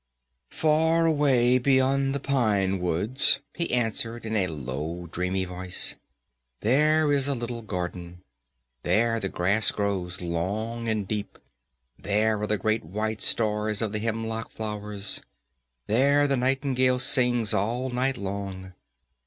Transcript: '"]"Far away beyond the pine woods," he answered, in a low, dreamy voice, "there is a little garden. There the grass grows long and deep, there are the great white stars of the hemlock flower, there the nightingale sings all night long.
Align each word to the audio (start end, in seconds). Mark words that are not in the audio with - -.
'"]"Far 0.49 1.05
away 1.05 1.59
beyond 1.59 2.15
the 2.15 2.19
pine 2.19 2.79
woods," 2.79 3.39
he 3.53 3.71
answered, 3.71 4.25
in 4.25 4.35
a 4.35 4.47
low, 4.47 5.05
dreamy 5.05 5.45
voice, 5.45 5.93
"there 6.61 7.11
is 7.13 7.27
a 7.27 7.35
little 7.35 7.61
garden. 7.61 8.23
There 8.81 9.19
the 9.19 9.29
grass 9.29 9.69
grows 9.69 10.19
long 10.19 10.87
and 10.89 11.07
deep, 11.07 11.37
there 11.99 12.41
are 12.41 12.47
the 12.47 12.57
great 12.57 12.83
white 12.83 13.21
stars 13.21 13.79
of 13.83 13.91
the 13.91 13.99
hemlock 13.99 14.49
flower, 14.51 14.97
there 15.85 16.27
the 16.27 16.35
nightingale 16.35 16.97
sings 16.97 17.53
all 17.53 17.91
night 17.91 18.17
long. 18.17 18.73